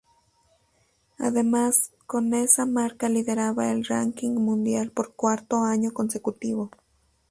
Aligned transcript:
Además 1.19 1.91
con 2.07 2.33
esa 2.33 2.65
marca 2.65 3.07
lideraba 3.07 3.69
el 3.71 3.85
ranking 3.85 4.31
mundial 4.31 4.89
por 4.89 5.13
cuarto 5.13 5.57
año 5.61 5.93
consecutivo. 5.93 6.71